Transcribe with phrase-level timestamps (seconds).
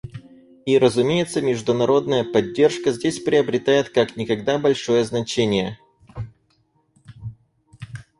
[0.65, 5.77] И, разумеется, международная поддержка здесь приобретает как никогда большое значение.